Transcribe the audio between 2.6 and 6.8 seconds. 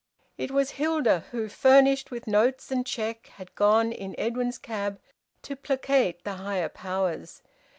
and cheque, had gone, in Edwin's cab, to placate the higher